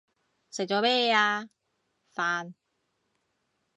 [0.49, 1.43] 食咗咩啊？
[2.15, 2.55] 飯